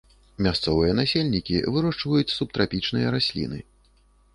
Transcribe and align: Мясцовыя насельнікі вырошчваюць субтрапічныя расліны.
Мясцовыя 0.45 0.95
насельнікі 1.01 1.61
вырошчваюць 1.77 2.25
субтрапічныя 2.41 3.07
расліны. 3.19 3.67